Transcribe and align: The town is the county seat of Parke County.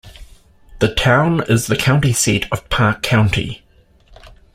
The 0.79 0.91
town 0.95 1.43
is 1.47 1.67
the 1.67 1.75
county 1.75 2.11
seat 2.11 2.47
of 2.51 2.67
Parke 2.69 3.03
County. 3.03 3.61